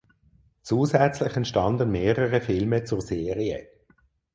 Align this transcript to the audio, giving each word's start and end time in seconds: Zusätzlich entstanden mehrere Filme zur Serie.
Zusätzlich 0.63 1.35
entstanden 1.37 1.91
mehrere 1.91 2.41
Filme 2.41 2.83
zur 2.85 3.01
Serie. 3.03 3.67